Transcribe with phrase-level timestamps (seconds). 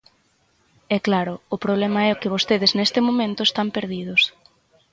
[0.95, 4.21] E, claro, o problema é que vostedes neste momento están perdidos.